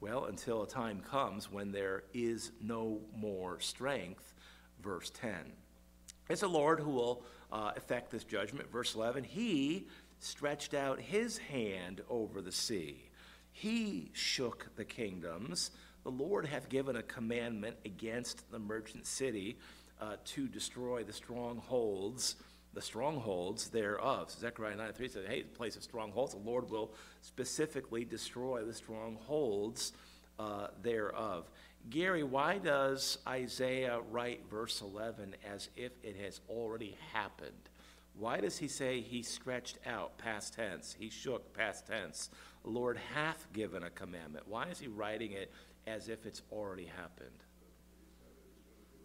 [0.00, 4.34] Well, until a time comes when there is no more strength.
[4.82, 5.34] Verse 10.
[6.28, 8.70] It's the Lord who will uh, effect this judgment.
[8.70, 9.24] Verse 11.
[9.24, 9.88] He
[10.20, 13.10] stretched out his hand over the sea.
[13.52, 15.70] He shook the kingdoms.
[16.04, 19.58] The Lord hath given a commandment against the merchant city
[20.00, 22.36] uh, to destroy the strongholds,
[22.72, 24.30] the strongholds thereof.
[24.30, 28.64] So Zechariah 9 3 said, Hey, the place of strongholds, the Lord will specifically destroy
[28.64, 29.92] the strongholds
[30.38, 31.50] uh, thereof.
[31.88, 37.69] Gary, why does Isaiah write verse 11 as if it has already happened?
[38.20, 40.94] Why does he say he stretched out, past tense?
[40.98, 42.28] He shook, past tense.
[42.64, 44.46] Lord hath given a commandment.
[44.46, 45.50] Why is he writing it
[45.86, 47.30] as if it's already happened?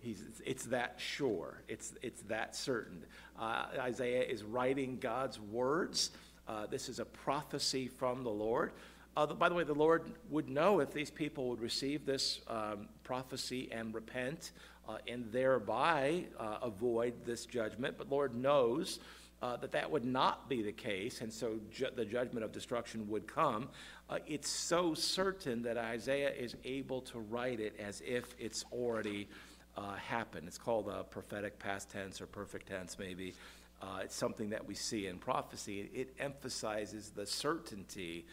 [0.02, 1.62] He's, it's that sure.
[1.70, 3.06] It's, it's that certain.
[3.40, 6.12] Uh, Isaiah is writing God's words.
[6.46, 8.74] Uh, this is a prophecy from the Lord.
[9.16, 12.90] Uh, by the way, the Lord would know if these people would receive this um,
[13.06, 14.52] prophecy and repent
[14.88, 17.96] uh, and thereby uh, avoid this judgment.
[17.98, 19.00] But Lord knows
[19.42, 23.08] uh, that that would not be the case, and so ju- the judgment of destruction
[23.10, 23.70] would come.
[24.10, 29.28] Uh, it's so certain that Isaiah is able to write it as if it's already
[29.76, 30.48] uh, happened.
[30.48, 33.34] It's called a prophetic past tense or perfect tense, maybe.
[33.82, 35.90] Uh, it's something that we see in prophecy.
[35.94, 38.26] It emphasizes the certainty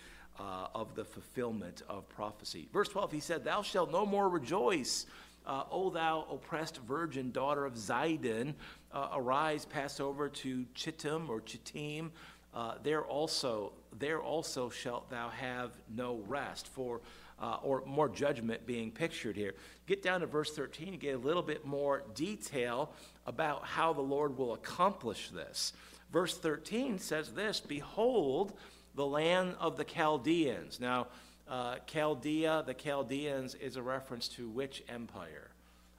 [0.75, 2.67] of the fulfillment of prophecy.
[2.73, 5.07] Verse 12, he said, Thou shalt no more rejoice,
[5.47, 8.55] uh, O thou oppressed virgin, daughter of Zidon.
[8.93, 12.11] Uh, arise, pass over to Chittim or Chittim.
[12.55, 17.01] Uh, there also, there also shalt thou have no rest, for
[17.41, 19.55] uh, or more judgment being pictured here.
[19.87, 22.93] Get down to verse 13, you get a little bit more detail
[23.27, 25.73] about how the Lord will accomplish this.
[26.13, 28.53] Verse 13 says this Behold,
[28.95, 30.79] the land of the Chaldeans.
[30.79, 31.09] Now,
[31.53, 35.51] uh, Chaldea, the Chaldeans, is a reference to which empire?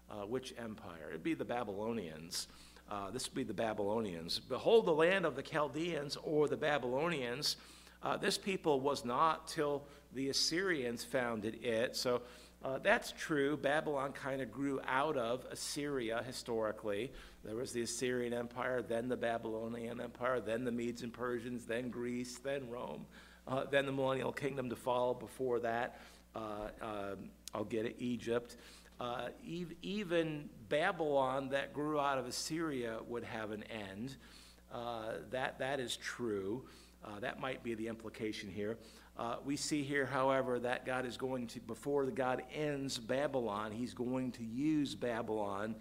[0.09, 1.09] Uh, which empire?
[1.09, 2.47] It'd be the Babylonians.
[2.89, 4.39] Uh, this would be the Babylonians.
[4.39, 7.57] Behold, the land of the Chaldeans or the Babylonians.
[8.01, 9.83] Uh, this people was not till
[10.15, 11.95] the Assyrians founded it.
[11.95, 12.23] So
[12.65, 13.55] uh, that's true.
[13.55, 17.11] Babylon kind of grew out of Assyria historically.
[17.45, 21.89] There was the Assyrian Empire, then the Babylonian Empire, then the Medes and Persians, then
[21.89, 23.05] Greece, then Rome,
[23.47, 25.99] uh, then the millennial kingdom to follow before that.
[26.36, 28.56] Uh, um, I'll get it, Egypt.
[28.99, 29.29] Uh,
[29.82, 34.15] even Babylon, that grew out of Assyria, would have an end.
[34.71, 36.63] Uh, that, that is true.
[37.03, 38.77] Uh, that might be the implication here.
[39.17, 43.71] Uh, we see here, however, that God is going to, before the God ends Babylon,
[43.71, 45.75] he's going to use Babylon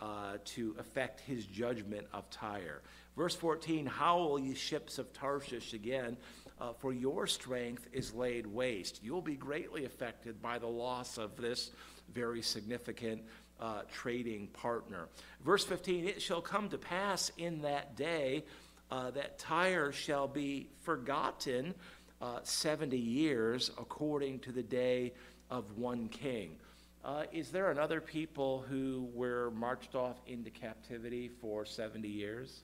[0.00, 2.80] uh, to effect his judgment of Tyre.
[3.16, 6.16] Verse 14 Howl, ye ships of Tarshish, again,
[6.60, 9.00] uh, for your strength is laid waste.
[9.02, 11.70] You'll be greatly affected by the loss of this
[12.12, 13.22] very significant
[13.60, 15.08] uh, trading partner.
[15.44, 18.44] Verse 15 It shall come to pass in that day
[18.90, 21.74] uh, that Tyre shall be forgotten
[22.20, 25.12] uh, 70 years according to the day
[25.50, 26.56] of one king.
[27.04, 32.62] Uh, is there another people who were marched off into captivity for 70 years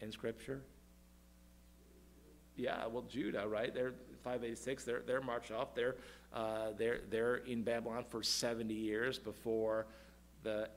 [0.00, 0.62] in Scripture?
[2.56, 3.72] Yeah, well, Judah, right?
[3.74, 4.84] They're 586.
[4.84, 5.74] They're they're marched off.
[5.74, 5.96] They're
[6.32, 9.86] uh, they're they're in Babylon for 70 years before
[10.42, 10.68] the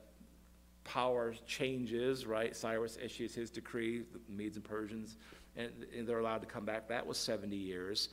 [0.84, 2.26] power changes.
[2.26, 2.56] Right?
[2.56, 4.02] Cyrus issues his decree.
[4.12, 5.16] The Medes and Persians
[5.56, 6.88] and, and they're allowed to come back.
[6.88, 8.10] That was 70 years.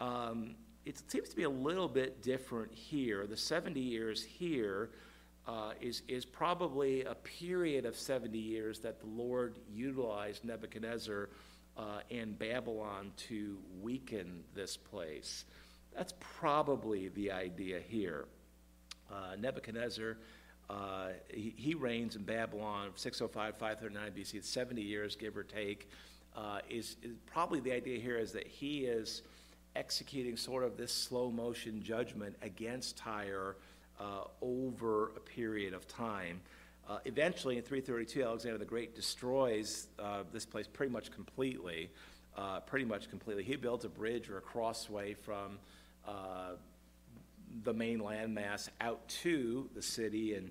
[0.00, 3.26] Um, it seems to be a little bit different here.
[3.26, 4.90] The 70 years here
[5.46, 11.30] uh, is is probably a period of 70 years that the Lord utilized Nebuchadnezzar
[11.76, 15.44] uh, and Babylon to weaken this place.
[15.94, 18.26] That's probably the idea here.
[19.10, 20.16] Uh, Nebuchadnezzar,
[20.70, 24.34] uh, he, he, reigns in Babylon 605, 539 BC.
[24.36, 25.88] It's 70 years, give or take
[26.36, 29.22] uh, is, is, probably the idea here is that he is
[29.76, 33.56] executing sort of this slow motion judgment against Tyre
[34.00, 36.40] uh, over a period of time.
[36.88, 41.90] Uh, eventually, in 332, Alexander the Great destroys uh, this place pretty much completely.
[42.36, 43.44] Uh, pretty much completely.
[43.44, 45.58] He builds a bridge or a crossway from
[46.08, 46.52] uh,
[47.62, 50.50] the main landmass out to the city and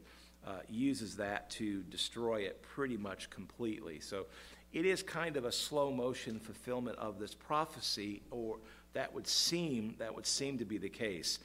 [0.69, 3.99] uses that to destroy it pretty much completely.
[3.99, 4.25] So
[4.73, 8.57] it is kind of a slow motion fulfillment of this prophecy, or
[8.93, 11.39] that would seem that would seem to be the case.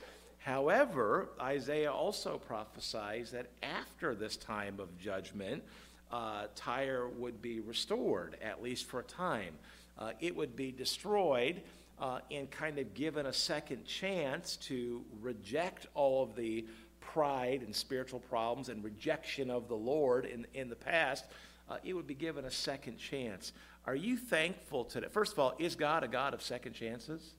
[0.46, 5.64] However, Isaiah also prophesies that after this time of judgment,
[6.12, 9.54] uh, Tyre would be restored, at least for a time.
[9.98, 11.62] Uh, it would be destroyed
[11.98, 16.64] uh, and kind of given a second chance to reject all of the
[17.00, 21.24] pride and spiritual problems and rejection of the Lord in, in the past
[21.68, 23.52] uh, it would be given a second chance.
[23.84, 25.08] Are you thankful today?
[25.10, 27.34] First of all, is God a God of second chances?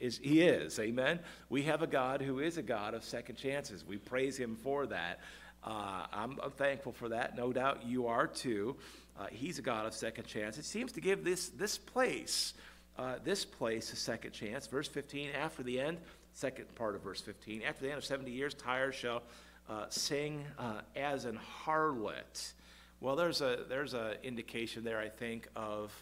[0.00, 1.20] Is, he is, amen.
[1.48, 3.84] We have a God who is a God of second chances.
[3.84, 5.20] We praise him for that.
[5.64, 7.36] Uh, I'm, thankful for that.
[7.36, 8.76] No doubt you are too.
[9.18, 10.56] Uh, he's a God of second chance.
[10.56, 12.54] It seems to give this, this place,
[12.96, 14.66] uh, this place a second chance.
[14.66, 15.98] Verse 15, after the end,
[16.32, 19.22] second part of verse 15, after the end of 70 years, Tyre shall
[19.68, 22.52] uh, sing uh, as an harlot.
[23.00, 25.92] Well, there's a there's a indication there, I think, of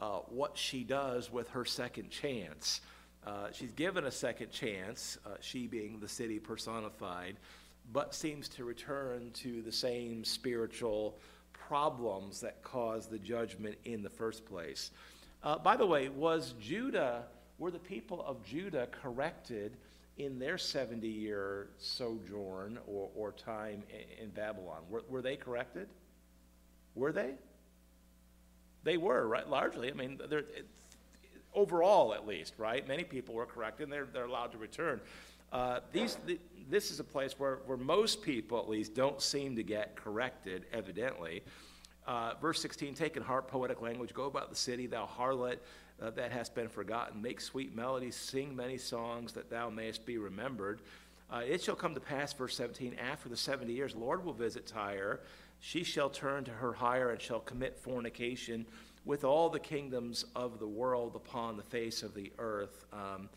[0.00, 2.80] uh, what she does with her second chance.
[3.26, 7.36] Uh, she's given a second chance, uh, she being the city personified,
[7.92, 11.16] but seems to return to the same spiritual
[11.52, 14.90] problems that caused the judgment in the first place.
[15.42, 17.24] Uh, by the way, was Judah,
[17.58, 19.76] were the people of Judah corrected
[20.18, 24.82] in their 70 year sojourn or, or time in, in Babylon?
[24.90, 25.88] Were, were they corrected?
[26.94, 27.34] Were they?
[28.84, 29.48] They were, right?
[29.48, 29.90] Largely.
[29.90, 30.44] I mean, they're,
[31.54, 32.86] overall, at least, right?
[32.86, 35.00] Many people were corrected and they're, they're allowed to return.
[35.52, 36.38] Uh, these, the,
[36.70, 40.64] this is a place where, where most people, at least, don't seem to get corrected,
[40.72, 41.42] evidently.
[42.06, 45.58] Uh, verse 16, take in heart poetic language, go about the city, thou harlot
[46.00, 47.20] uh, that hast been forgotten.
[47.20, 50.80] Make sweet melodies, sing many songs that thou mayest be remembered.
[51.30, 54.66] Uh, it shall come to pass, verse 17, after the 70 years, Lord will visit
[54.66, 55.20] Tyre.
[55.64, 58.66] She shall turn to her hire and shall commit fornication
[59.04, 62.84] with all the kingdoms of the world upon the face of the earth.
[62.92, 63.28] Um,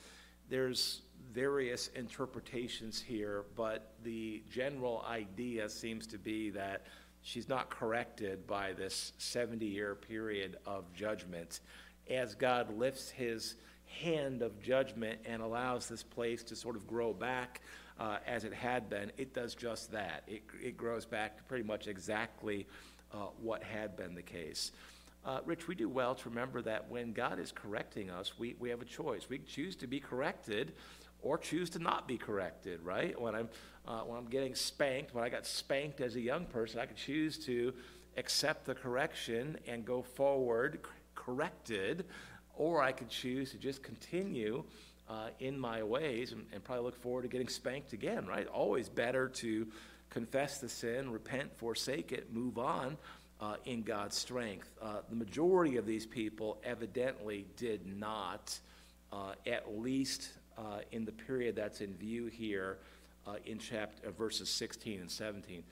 [0.49, 6.87] there's various interpretations here, but the general idea seems to be that
[7.21, 11.59] she's not corrected by this 70 year period of judgment
[12.09, 13.53] as God lifts his
[13.85, 17.61] hand of judgment and allows this place to sort of grow back
[17.99, 20.23] uh, as it had been, it does just that.
[20.27, 22.67] It, it grows back to pretty much exactly
[23.13, 24.71] uh, what had been the case.
[25.25, 28.69] Uh, Rich, we do well to remember that when God is correcting us, we, we
[28.69, 29.27] have a choice.
[29.27, 30.73] We choose to be corrected
[31.21, 33.19] or choose to not be corrected, right?
[33.19, 33.49] When I'm,
[33.87, 36.97] uh, when I'm getting spanked, when I got spanked as a young person, I could
[36.97, 37.73] choose to
[38.17, 40.79] accept the correction and go forward
[41.15, 42.05] corrected,
[42.55, 44.63] or I could choose to just continue
[45.09, 48.47] uh, in my ways and, and probably look forward to getting spanked again, right?
[48.47, 49.67] Always better to
[50.09, 52.97] confess the sin, repent, forsake it, move on
[53.41, 54.69] uh, in God's strength.
[54.81, 58.57] Uh, the majority of these people evidently did not,
[59.11, 62.77] uh, at least uh, in the period that's in view here
[63.27, 65.63] uh, in chapter verses 16 and 17.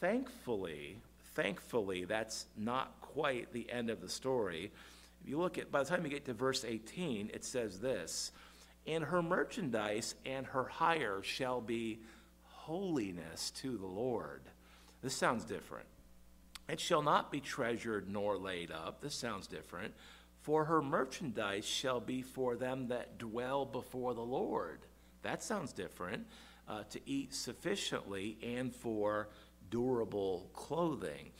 [0.00, 0.96] Thankfully,
[1.34, 4.70] thankfully, that's not quite the end of the story.
[5.22, 8.32] If you look at, by the time you get to verse 18, it says this
[8.86, 12.00] And her merchandise and her hire shall be
[12.42, 14.42] holiness to the Lord.
[15.02, 15.86] This sounds different.
[16.68, 19.00] It shall not be treasured nor laid up.
[19.00, 19.94] This sounds different.
[20.42, 24.80] For her merchandise shall be for them that dwell before the Lord.
[25.22, 26.26] That sounds different.
[26.68, 29.28] Uh, to eat sufficiently and for
[29.70, 31.30] durable clothing.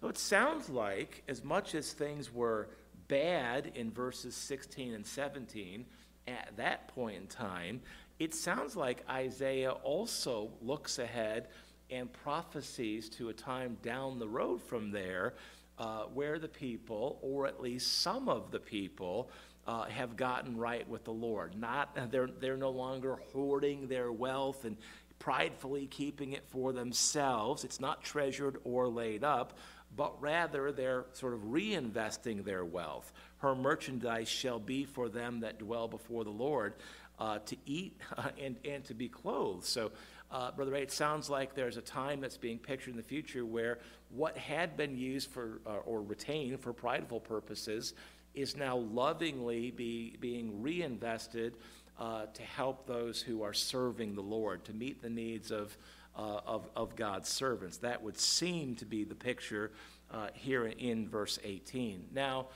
[0.00, 2.70] So it sounds like, as much as things were
[3.06, 5.84] bad in verses 16 and 17
[6.26, 7.80] at that point in time,
[8.18, 11.48] it sounds like Isaiah also looks ahead
[11.90, 15.34] and prophesies to a time down the road from there
[15.78, 19.30] uh, where the people, or at least some of the people,
[19.66, 21.58] uh, have gotten right with the Lord.
[21.58, 24.76] Not they're they're no longer hoarding their wealth and
[25.18, 27.64] pridefully keeping it for themselves.
[27.64, 29.58] It's not treasured or laid up,
[29.96, 33.12] but rather they're sort of reinvesting their wealth.
[33.40, 36.74] Her merchandise shall be for them that dwell before the Lord.
[37.18, 38.00] Uh, to eat
[38.40, 39.66] and, and to be clothed.
[39.66, 39.90] So
[40.30, 43.44] uh, Brother Ray, it sounds like there's a time that's being pictured in the future
[43.44, 43.78] where
[44.08, 47.94] what had been used for uh, or retained for prideful purposes
[48.34, 51.54] is now lovingly be, being reinvested
[51.98, 55.76] uh, to help those who are serving the Lord, to meet the needs of,
[56.16, 57.78] uh, of, of, God's servants.
[57.78, 59.72] That would seem to be the picture
[60.10, 62.06] uh, here in verse 18.
[62.14, 62.46] Now,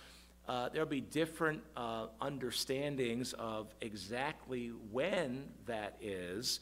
[0.49, 1.63] uh, there'll be different
[2.21, 6.61] understandings of exactly when that is.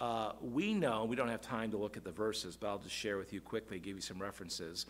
[0.00, 2.94] Uh, we know, we don't have time to look at the verses, but I'll just
[2.94, 4.86] share with you quickly, give you some references.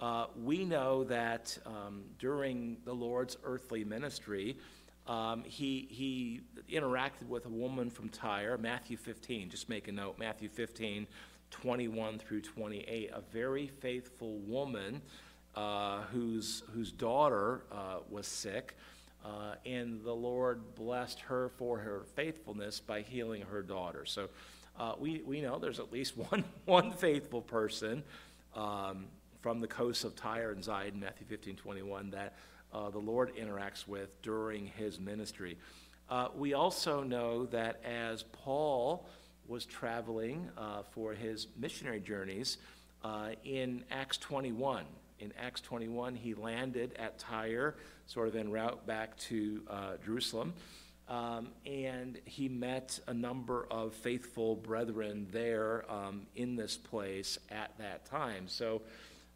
[0.00, 4.56] Uh, we know that um, during the Lord's earthly ministry,
[5.06, 10.18] um, he, he interacted with a woman from Tyre, Matthew 15, just make a note,
[10.18, 11.06] Matthew 15,
[11.50, 15.00] 21 through 28, a very faithful woman
[15.58, 18.76] uh, whose, whose daughter uh, was sick.
[19.24, 24.06] Uh, and the Lord blessed her for her faithfulness by healing her daughter.
[24.06, 24.28] So
[24.78, 28.04] uh, we, we know there's at least one, one faithful person
[28.54, 29.06] um,
[29.40, 32.34] from the coast of Tyre and Zidon, Matthew 15 21, that
[32.72, 35.58] uh, the Lord interacts with during his ministry.
[36.08, 39.06] Uh, we also know that as Paul
[39.46, 40.48] was traveling
[40.90, 42.58] for his missionary journeys
[43.44, 44.84] in Acts 21,
[45.20, 50.54] in Acts 21, he landed at Tyre, sort of en route back to uh, Jerusalem.
[51.08, 57.70] Um, and he met a number of faithful brethren there um, in this place at
[57.78, 58.46] that time.
[58.46, 58.82] So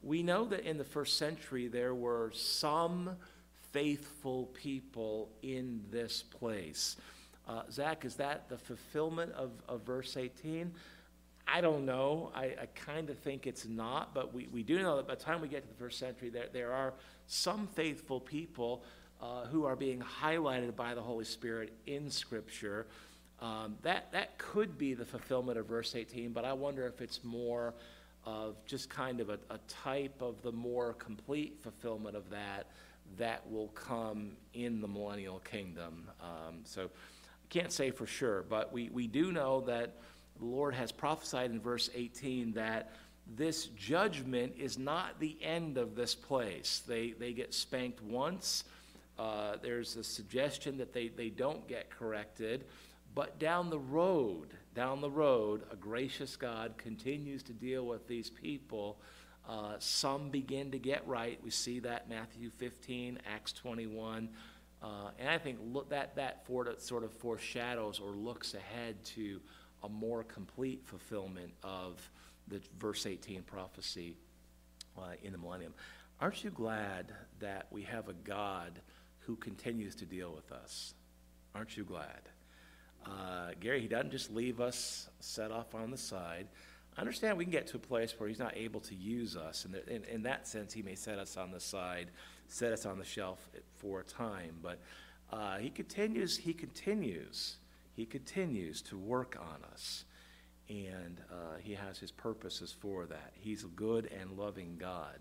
[0.02, 3.16] we know that in the first century there were some
[3.72, 6.96] faithful people in this place.
[7.48, 10.72] Uh, Zach, is that the fulfillment of, of verse 18?
[11.46, 12.30] I don't know.
[12.34, 15.22] I, I kind of think it's not, but we, we do know that by the
[15.22, 16.94] time we get to the first century, there, there are
[17.26, 18.84] some faithful people
[19.20, 22.86] uh, who are being highlighted by the Holy Spirit in Scripture.
[23.40, 27.24] Um, that, that could be the fulfillment of verse 18, but I wonder if it's
[27.24, 27.74] more
[28.24, 32.66] of just kind of a, a type of the more complete fulfillment of that
[33.18, 36.08] that will come in the millennial kingdom.
[36.20, 39.96] Um, so I can't say for sure, but we, we do know that
[40.42, 42.90] the Lord has prophesied in verse 18 that
[43.36, 46.82] this judgment is not the end of this place.
[46.84, 48.64] They, they get spanked once.
[49.16, 52.64] Uh, there's a suggestion that they, they don't get corrected.
[53.14, 58.28] But down the road, down the road, a gracious God continues to deal with these
[58.28, 58.98] people.
[59.48, 61.38] Uh, some begin to get right.
[61.44, 64.28] We see that Matthew 15, Acts 21.
[64.82, 64.86] Uh,
[65.20, 66.44] and I think look, that, that
[66.78, 69.40] sort of foreshadows or looks ahead to
[69.82, 72.10] a more complete fulfillment of
[72.48, 74.16] the verse 18 prophecy
[74.98, 75.74] uh, in the millennium.
[76.20, 78.80] Aren't you glad that we have a God
[79.20, 80.94] who continues to deal with us?
[81.54, 82.28] Aren't you glad?
[83.04, 86.46] Uh, Gary, he doesn't just leave us set off on the side.
[86.96, 89.64] I understand we can get to a place where he's not able to use us.
[89.64, 92.10] And in, in, that sense, he may set us on the side,
[92.48, 94.56] set us on the shelf for a time.
[94.62, 94.78] But
[95.32, 97.56] uh, he continues, he continues,
[97.94, 100.04] he continues to work on us.
[100.68, 103.32] And uh, he has his purposes for that.
[103.34, 105.18] He's a good and loving God.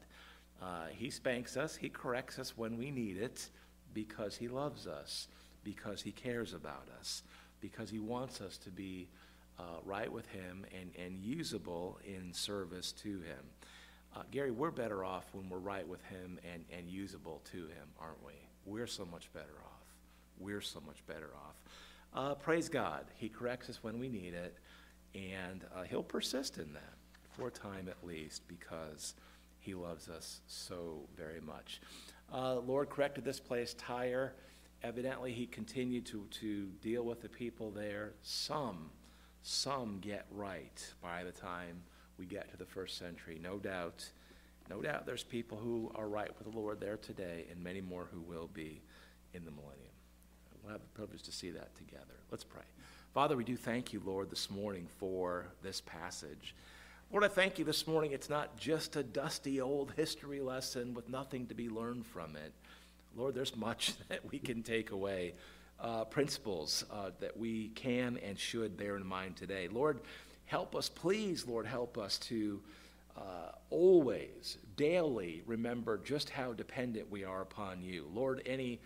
[0.61, 3.49] Uh, he spanks us, he corrects us when we need it
[3.93, 5.27] because he loves us,
[5.63, 7.23] because he cares about us
[7.61, 9.07] because he wants us to be
[9.59, 13.45] uh, right with him and, and usable in service to him.
[14.15, 17.87] Uh, Gary, we're better off when we're right with him and, and usable to him,
[17.99, 18.33] aren't we?
[18.65, 19.85] We're so much better off.
[20.37, 21.55] We're so much better off.
[22.13, 23.05] Uh, praise God.
[23.15, 24.57] He corrects us when we need it,
[25.15, 26.93] and uh, he'll persist in that
[27.35, 29.15] for a time at least because
[29.59, 31.81] he loves us so very much.
[32.33, 34.33] Uh, Lord corrected this place, Tyre
[34.83, 38.13] evidently he continued to, to deal with the people there.
[38.21, 38.89] Some,
[39.43, 41.81] some get right by the time
[42.17, 43.39] we get to the first century.
[43.41, 44.09] No doubt,
[44.69, 48.07] no doubt there's people who are right with the Lord there today, and many more
[48.11, 48.81] who will be
[49.33, 49.90] in the millennium.
[50.63, 52.05] We'll have the privilege to see that together.
[52.29, 52.61] Let's pray.
[53.13, 56.55] Father, we do thank you, Lord, this morning for this passage.
[57.11, 58.11] Lord, I thank you this morning.
[58.11, 62.53] It's not just a dusty old history lesson with nothing to be learned from it.
[63.17, 65.33] Lord, there's much that we can take away,
[65.79, 69.67] uh, principles uh, that we can and should bear in mind today.
[69.67, 69.99] Lord,
[70.45, 72.61] help us, please, Lord, help us to
[73.17, 78.07] uh, always, daily remember just how dependent we are upon you.
[78.13, 78.79] Lord, any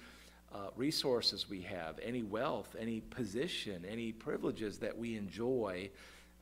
[0.55, 5.89] uh, resources we have, any wealth, any position, any privileges that we enjoy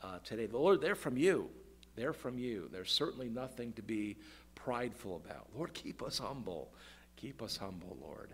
[0.04, 1.50] uh, today, Lord, they're from you.
[1.96, 2.70] They're from you.
[2.72, 4.18] There's certainly nothing to be
[4.54, 5.48] prideful about.
[5.56, 6.74] Lord, keep us humble.
[7.16, 8.34] Keep us humble, Lord.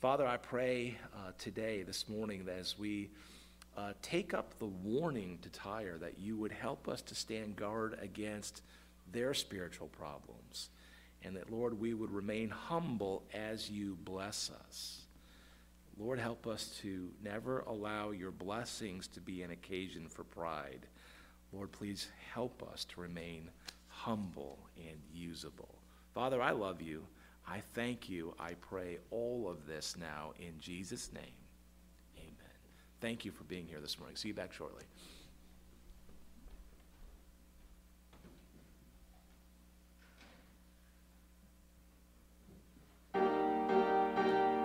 [0.00, 3.10] Father, I pray uh, today, this morning, that as we
[3.76, 7.98] uh, take up the warning to Tyre, that you would help us to stand guard
[8.00, 8.62] against
[9.12, 10.70] their spiritual problems.
[11.22, 15.02] And that, Lord, we would remain humble as you bless us.
[15.98, 20.86] Lord, help us to never allow your blessings to be an occasion for pride.
[21.52, 23.50] Lord, please help us to remain
[23.88, 25.74] humble and usable.
[26.14, 27.04] Father, I love you.
[27.48, 28.34] I thank you.
[28.38, 31.24] I pray all of this now in Jesus' name.
[32.16, 32.34] Amen.
[33.00, 34.16] Thank you for being here this morning.
[34.16, 34.84] See you back shortly.